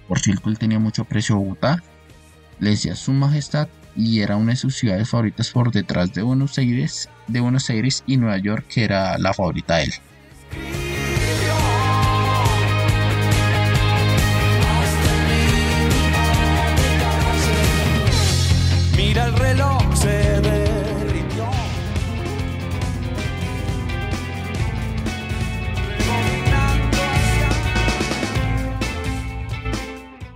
por 0.08 0.20
cierto 0.20 0.50
él 0.50 0.58
tenía 0.58 0.80
mucho 0.80 1.04
aprecio 1.04 1.36
a 1.36 1.40
Bogotá. 1.40 1.84
Le 2.60 2.72
decía 2.72 2.96
su 2.96 3.14
majestad 3.14 3.70
y 3.96 4.20
era 4.20 4.36
una 4.36 4.52
de 4.52 4.58
sus 4.58 4.76
ciudades 4.76 5.10
favoritas 5.10 5.50
por 5.50 5.72
detrás 5.72 6.14
de 6.14 6.22
Buenos 6.22 6.58
Aires, 6.58 7.10
de 7.28 7.40
Buenos 7.40 7.70
Aires 7.70 8.04
y 8.06 8.18
Nueva 8.18 8.38
York, 8.38 8.66
que 8.68 8.84
era 8.84 9.18
la 9.18 9.34
favorita 9.34 9.78
de 9.78 9.86
él. 9.86 9.94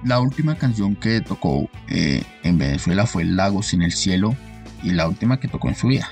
La 0.05 0.19
última 0.19 0.55
canción 0.55 0.95
que 0.95 1.19
tocó 1.19 1.67
eh, 1.89 2.21
en 2.43 2.59
Venezuela 2.59 3.07
fue 3.07 3.23
Lagos 3.23 3.73
en 3.73 3.81
el 3.81 3.91
Cielo 3.91 4.35
y 4.83 4.91
la 4.91 5.07
última 5.07 5.39
que 5.39 5.47
tocó 5.47 5.67
en 5.67 5.73
su 5.73 5.87
vida. 5.87 6.07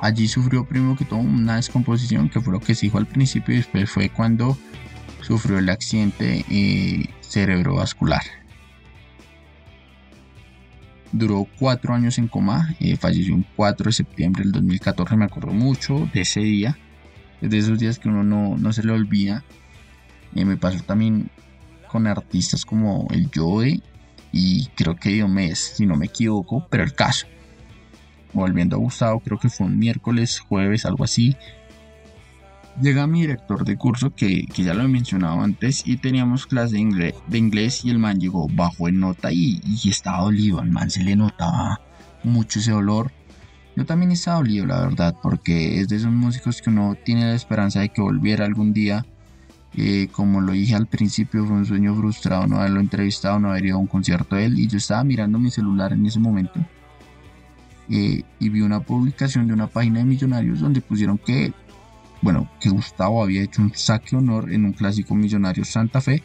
Allí 0.00 0.26
sufrió 0.26 0.64
primero 0.64 0.96
que 0.96 1.04
todo 1.04 1.20
una 1.20 1.56
descomposición 1.56 2.28
que 2.28 2.40
fue 2.40 2.52
lo 2.52 2.58
que 2.58 2.74
se 2.74 2.86
dijo 2.86 2.98
al 2.98 3.06
principio 3.06 3.54
y 3.54 3.58
después 3.58 3.88
fue 3.88 4.08
cuando 4.08 4.58
sufrió 5.22 5.58
el 5.58 5.68
accidente 5.68 6.44
eh, 6.50 7.08
cerebrovascular. 7.20 8.22
Duró 11.12 11.46
cuatro 11.56 11.94
años 11.94 12.18
en 12.18 12.26
coma, 12.26 12.74
eh, 12.80 12.96
falleció 12.96 13.36
el 13.36 13.46
4 13.54 13.84
de 13.84 13.92
septiembre 13.92 14.42
del 14.42 14.50
2014, 14.50 15.16
me 15.16 15.24
acuerdo 15.26 15.52
mucho 15.52 16.10
de 16.12 16.22
ese 16.22 16.40
día, 16.40 16.76
es 17.40 17.48
de 17.48 17.58
esos 17.58 17.78
días 17.78 18.00
que 18.00 18.08
uno 18.08 18.24
no, 18.24 18.56
no 18.58 18.72
se 18.72 18.82
le 18.82 18.90
olvida. 18.90 19.44
Eh, 20.34 20.44
me 20.44 20.56
pasó 20.56 20.82
también 20.82 21.30
con 21.88 22.06
artistas 22.06 22.64
como 22.64 23.08
el 23.10 23.30
Joe 23.34 23.80
y 24.32 24.66
creo 24.76 24.96
que 24.96 25.10
Diomedes, 25.10 25.74
si 25.76 25.86
no 25.86 25.96
me 25.96 26.06
equivoco, 26.06 26.66
pero 26.70 26.84
el 26.84 26.94
caso. 26.94 27.26
Volviendo 28.32 28.76
a 28.76 28.78
Gustavo, 28.78 29.20
creo 29.20 29.38
que 29.38 29.48
fue 29.48 29.66
un 29.66 29.78
miércoles, 29.78 30.38
jueves, 30.40 30.84
algo 30.84 31.04
así. 31.04 31.36
Llega 32.80 33.06
mi 33.06 33.22
director 33.22 33.64
de 33.64 33.76
curso, 33.76 34.14
que, 34.14 34.46
que 34.46 34.62
ya 34.62 34.74
lo 34.74 34.84
he 34.84 34.88
mencionado 34.88 35.40
antes, 35.40 35.82
y 35.84 35.96
teníamos 35.96 36.46
clase 36.46 36.74
de 36.74 36.80
inglés, 36.80 37.14
de 37.26 37.38
inglés 37.38 37.84
y 37.84 37.90
el 37.90 37.98
man 37.98 38.20
llegó 38.20 38.46
bajo 38.48 38.86
en 38.88 39.00
nota 39.00 39.32
y, 39.32 39.60
y 39.64 39.88
estaba 39.88 40.22
dolido. 40.22 40.60
Al 40.60 40.70
man 40.70 40.90
se 40.90 41.02
le 41.02 41.16
notaba 41.16 41.80
mucho 42.22 42.60
ese 42.60 42.70
dolor. 42.70 43.10
Yo 43.74 43.86
también 43.86 44.12
estaba 44.12 44.38
dolido, 44.38 44.66
la 44.66 44.80
verdad, 44.80 45.16
porque 45.22 45.80
es 45.80 45.88
de 45.88 45.96
esos 45.96 46.12
músicos 46.12 46.60
que 46.60 46.70
uno 46.70 46.96
tiene 47.04 47.22
la 47.22 47.34
esperanza 47.34 47.80
de 47.80 47.88
que 47.88 48.02
volviera 48.02 48.44
algún 48.44 48.72
día. 48.72 49.06
Eh, 49.76 50.08
como 50.10 50.40
lo 50.40 50.52
dije 50.52 50.74
al 50.74 50.86
principio, 50.86 51.44
fue 51.44 51.56
un 51.56 51.66
sueño 51.66 51.94
frustrado 51.94 52.46
no 52.46 52.56
haberlo 52.56 52.80
entrevistado, 52.80 53.38
no 53.38 53.50
haber 53.50 53.66
ido 53.66 53.76
a 53.76 53.80
un 53.80 53.86
concierto 53.86 54.36
de 54.36 54.46
él. 54.46 54.58
Y 54.58 54.66
yo 54.66 54.78
estaba 54.78 55.04
mirando 55.04 55.38
mi 55.38 55.50
celular 55.50 55.92
en 55.92 56.06
ese 56.06 56.18
momento 56.18 56.60
eh, 57.90 58.22
y 58.38 58.48
vi 58.50 58.60
una 58.60 58.80
publicación 58.80 59.46
de 59.46 59.54
una 59.54 59.66
página 59.66 60.00
de 60.00 60.04
Millonarios 60.04 60.60
donde 60.60 60.80
pusieron 60.80 61.16
que, 61.18 61.52
bueno, 62.20 62.50
que 62.60 62.68
Gustavo 62.68 63.22
había 63.22 63.42
hecho 63.42 63.62
un 63.62 63.74
saque 63.74 64.16
honor 64.16 64.52
en 64.52 64.64
un 64.64 64.72
clásico 64.72 65.14
millonario 65.14 65.64
Santa 65.64 66.00
Fe. 66.00 66.22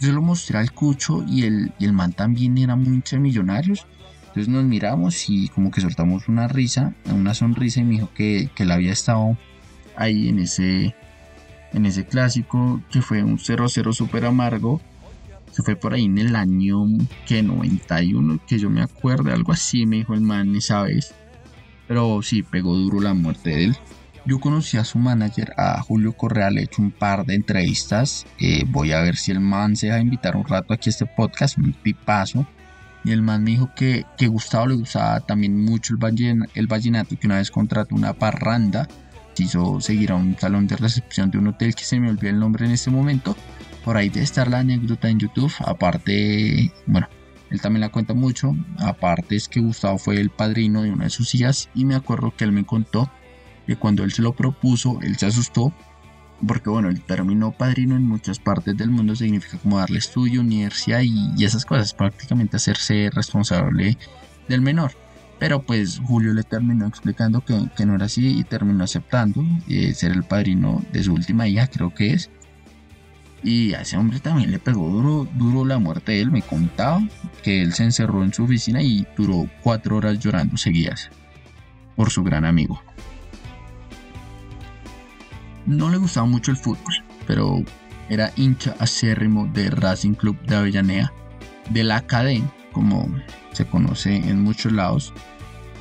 Yo 0.00 0.12
lo 0.12 0.22
mostré 0.22 0.58
al 0.58 0.72
Cucho 0.72 1.24
y 1.28 1.44
el, 1.44 1.72
y 1.78 1.84
el 1.84 1.92
man 1.92 2.12
también 2.12 2.56
era 2.58 2.74
hincha 2.74 3.16
de 3.16 3.20
Millonarios. 3.20 3.86
Entonces 4.28 4.48
nos 4.48 4.64
miramos 4.64 5.28
y 5.28 5.48
como 5.48 5.70
que 5.70 5.80
soltamos 5.80 6.28
una 6.28 6.48
risa, 6.48 6.94
una 7.12 7.34
sonrisa 7.34 7.80
y 7.80 7.84
me 7.84 7.90
dijo 7.92 8.10
que, 8.14 8.50
que 8.54 8.64
él 8.64 8.72
había 8.72 8.92
estado 8.92 9.36
ahí 9.96 10.28
en 10.28 10.40
ese, 10.40 10.94
en 11.74 11.86
ese 11.86 12.06
clásico 12.06 12.80
que 12.90 13.02
fue 13.02 13.22
un 13.22 13.38
0-0 13.38 13.92
súper 13.92 14.24
amargo. 14.24 14.80
Se 15.52 15.62
fue 15.62 15.76
por 15.76 15.94
ahí 15.94 16.06
en 16.06 16.18
el 16.18 16.34
año 16.34 16.86
que 17.26 17.42
91, 17.42 18.40
que 18.46 18.58
yo 18.58 18.70
me 18.70 18.82
acuerdo, 18.82 19.32
algo 19.32 19.52
así 19.52 19.86
me 19.86 19.96
dijo 19.96 20.14
el 20.14 20.20
man 20.20 20.54
esa 20.56 20.82
vez. 20.82 21.14
Pero 21.86 22.22
sí, 22.22 22.42
pegó 22.42 22.74
duro 22.74 23.00
la 23.00 23.14
muerte 23.14 23.50
de 23.50 23.64
él. 23.64 23.76
Yo 24.26 24.40
conocí 24.40 24.78
a 24.78 24.84
su 24.84 24.98
manager, 24.98 25.52
a 25.58 25.82
Julio 25.82 26.14
Correa, 26.14 26.50
le 26.50 26.62
he 26.62 26.64
hecho 26.64 26.80
un 26.80 26.90
par 26.90 27.26
de 27.26 27.34
entrevistas. 27.34 28.24
Eh, 28.38 28.64
voy 28.66 28.92
a 28.92 29.00
ver 29.00 29.16
si 29.16 29.32
el 29.32 29.40
man 29.40 29.76
se 29.76 29.88
deja 29.88 30.00
invitar 30.00 30.34
un 30.34 30.44
rato 30.44 30.72
aquí 30.72 30.88
a 30.88 30.92
este 30.92 31.06
podcast, 31.06 31.58
un 31.58 31.74
tipazo. 31.74 32.46
Y 33.04 33.12
el 33.12 33.20
man 33.20 33.44
me 33.44 33.50
dijo 33.50 33.70
que, 33.76 34.06
que 34.16 34.28
Gustavo 34.28 34.68
le 34.68 34.76
gustaba 34.76 35.20
también 35.20 35.62
mucho 35.62 35.94
el 36.54 36.66
vallenato, 36.66 37.18
que 37.18 37.26
una 37.26 37.36
vez 37.36 37.50
contrató 37.50 37.94
una 37.94 38.14
parranda, 38.14 38.88
quiso 39.34 39.80
seguir 39.80 40.12
a 40.12 40.14
un 40.14 40.36
salón 40.38 40.66
de 40.66 40.76
recepción 40.76 41.30
de 41.30 41.38
un 41.38 41.48
hotel 41.48 41.74
que 41.74 41.84
se 41.84 42.00
me 42.00 42.08
olvidó 42.08 42.30
el 42.30 42.38
nombre 42.38 42.64
en 42.64 42.72
este 42.72 42.90
momento. 42.90 43.36
Por 43.84 43.96
ahí 43.96 44.08
debe 44.08 44.24
estar 44.24 44.48
la 44.48 44.60
anécdota 44.60 45.08
en 45.08 45.18
YouTube. 45.18 45.52
Aparte, 45.58 46.72
bueno, 46.86 47.08
él 47.50 47.60
también 47.60 47.82
la 47.82 47.90
cuenta 47.90 48.14
mucho. 48.14 48.56
Aparte 48.78 49.36
es 49.36 49.48
que 49.48 49.60
Gustavo 49.60 49.98
fue 49.98 50.18
el 50.20 50.30
padrino 50.30 50.82
de 50.82 50.90
una 50.90 51.04
de 51.04 51.10
sus 51.10 51.34
hijas 51.34 51.68
y 51.74 51.84
me 51.84 51.94
acuerdo 51.94 52.32
que 52.36 52.44
él 52.44 52.52
me 52.52 52.64
contó 52.64 53.10
que 53.66 53.76
cuando 53.76 54.04
él 54.04 54.12
se 54.12 54.22
lo 54.22 54.34
propuso, 54.34 54.98
él 55.02 55.16
se 55.16 55.26
asustó. 55.26 55.72
Porque 56.46 56.70
bueno, 56.70 56.88
el 56.88 57.00
término 57.02 57.52
padrino 57.52 57.96
en 57.96 58.02
muchas 58.02 58.38
partes 58.38 58.76
del 58.76 58.90
mundo 58.90 59.14
significa 59.14 59.58
como 59.58 59.78
darle 59.78 59.98
estudio, 59.98 60.40
universidad 60.40 61.00
y, 61.02 61.32
y 61.36 61.44
esas 61.44 61.64
cosas, 61.64 61.94
prácticamente 61.94 62.56
hacerse 62.56 63.10
responsable 63.12 63.96
del 64.48 64.60
menor. 64.60 64.92
Pero 65.44 65.60
pues 65.60 66.00
Julio 66.02 66.32
le 66.32 66.42
terminó 66.42 66.86
explicando 66.86 67.44
que, 67.44 67.84
no 67.84 67.94
era 67.94 68.06
así 68.06 68.38
y 68.38 68.44
terminó 68.44 68.82
aceptando 68.82 69.44
eh, 69.68 69.92
ser 69.92 70.12
el 70.12 70.24
padrino 70.24 70.82
de 70.90 71.02
su 71.02 71.12
última 71.12 71.46
hija, 71.46 71.66
creo 71.66 71.92
que 71.92 72.14
es. 72.14 72.30
Y 73.42 73.74
a 73.74 73.82
ese 73.82 73.98
hombre 73.98 74.20
también 74.20 74.50
le 74.50 74.58
pegó 74.58 74.88
duro, 74.88 75.28
duro 75.34 75.66
la 75.66 75.78
muerte 75.78 76.12
de 76.12 76.22
él. 76.22 76.30
Me 76.30 76.40
contaba 76.40 77.06
que 77.42 77.60
él 77.60 77.74
se 77.74 77.84
encerró 77.84 78.24
en 78.24 78.32
su 78.32 78.44
oficina 78.44 78.80
y 78.80 79.06
duró 79.18 79.46
cuatro 79.62 79.98
horas 79.98 80.18
llorando 80.18 80.56
seguidas 80.56 81.10
por 81.94 82.10
su 82.10 82.24
gran 82.24 82.46
amigo. 82.46 82.82
No 85.66 85.90
le 85.90 85.98
gustaba 85.98 86.26
mucho 86.26 86.52
el 86.52 86.56
fútbol, 86.56 86.94
pero 87.26 87.62
era 88.08 88.32
hincha 88.36 88.74
acérrimo 88.78 89.46
de 89.52 89.68
Racing 89.68 90.14
Club 90.14 90.40
de 90.46 90.56
Avellaneda, 90.56 91.12
de 91.68 91.84
la 91.84 91.96
Academia, 91.96 92.50
como 92.72 93.14
se 93.54 93.64
conoce 93.66 94.16
en 94.16 94.42
muchos 94.42 94.72
lados. 94.72 95.12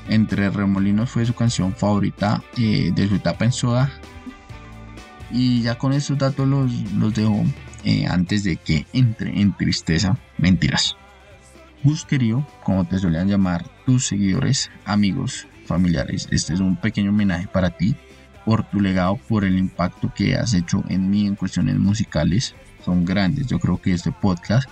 Entre 0.09 0.49
Remolinos 0.49 1.09
fue 1.09 1.25
su 1.25 1.33
canción 1.33 1.73
favorita 1.73 2.43
eh, 2.57 2.91
de 2.93 3.07
su 3.07 3.15
etapa 3.15 3.45
en 3.45 3.51
Soda. 3.51 3.91
Y 5.31 5.61
ya 5.61 5.75
con 5.75 5.93
esos 5.93 6.17
datos 6.17 6.47
los, 6.47 6.71
los 6.93 7.13
dejo 7.13 7.43
eh, 7.83 8.05
antes 8.07 8.43
de 8.43 8.57
que 8.57 8.85
entre 8.93 9.39
en 9.39 9.55
tristeza. 9.55 10.17
Mentiras. 10.37 10.95
Gus 11.83 12.05
querido, 12.05 12.47
como 12.63 12.85
te 12.85 12.97
solían 12.99 13.27
llamar 13.27 13.65
tus 13.85 14.07
seguidores, 14.07 14.71
amigos, 14.85 15.47
familiares, 15.65 16.29
este 16.31 16.53
es 16.53 16.61
un 16.61 16.77
pequeño 16.77 17.09
homenaje 17.09 17.47
para 17.47 17.71
ti 17.71 17.95
por 18.45 18.63
tu 18.63 18.79
legado, 18.79 19.17
por 19.27 19.45
el 19.45 19.57
impacto 19.57 20.11
que 20.13 20.35
has 20.35 20.53
hecho 20.53 20.83
en 20.89 21.09
mí 21.09 21.25
en 21.25 21.35
cuestiones 21.35 21.77
musicales. 21.77 22.55
Son 22.83 23.05
grandes. 23.05 23.47
Yo 23.47 23.59
creo 23.59 23.81
que 23.81 23.93
este 23.93 24.11
podcast 24.11 24.69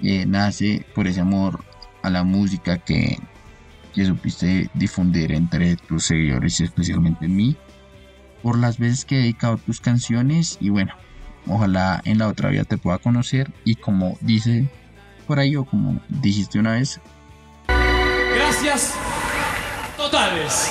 eh, 0.00 0.26
nace 0.26 0.86
por 0.94 1.06
ese 1.06 1.20
amor 1.20 1.64
a 2.02 2.10
la 2.10 2.24
música 2.24 2.78
que, 2.78 3.18
que 3.92 4.04
supiste 4.04 4.70
difundir 4.74 5.32
entre 5.32 5.76
tus 5.76 6.04
seguidores 6.04 6.60
y 6.60 6.64
especialmente 6.64 7.26
en 7.26 7.36
mí. 7.36 7.56
Por 8.42 8.58
las 8.58 8.78
veces 8.78 9.04
que 9.04 9.16
he 9.16 9.22
dedicado 9.22 9.56
tus 9.58 9.80
canciones 9.80 10.58
y 10.60 10.70
bueno, 10.70 10.94
ojalá 11.46 12.00
en 12.04 12.18
la 12.18 12.28
otra 12.28 12.50
vida 12.50 12.64
te 12.64 12.78
pueda 12.78 12.98
conocer 12.98 13.52
y 13.64 13.76
como 13.76 14.16
dice 14.20 14.68
por 15.26 15.38
ahí 15.38 15.56
o 15.56 15.64
como 15.64 16.00
dijiste 16.08 16.58
una 16.58 16.72
vez, 16.72 17.00
Gracias 18.34 18.94
totales. 19.96 20.70